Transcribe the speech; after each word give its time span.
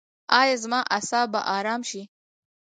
ایا 0.41 0.55
زما 0.63 0.79
اعصاب 0.95 1.27
به 1.33 1.41
ارام 1.57 1.81
شي؟ 1.89 2.01